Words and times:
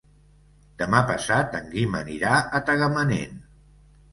Demà 0.81 1.01
passat 1.09 1.53
en 1.59 1.69
Guim 1.75 1.99
anirà 2.01 2.33
a 2.41 2.63
Tagamanent. 2.71 3.39